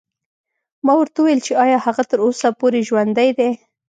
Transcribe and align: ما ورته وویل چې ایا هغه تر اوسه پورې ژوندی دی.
ما 0.85 0.93
ورته 0.97 1.17
وویل 1.19 1.39
چې 1.45 1.53
ایا 1.63 1.77
هغه 1.85 2.03
تر 2.11 2.19
اوسه 2.25 2.47
پورې 2.59 2.79
ژوندی 2.87 3.29
دی. 3.37 3.49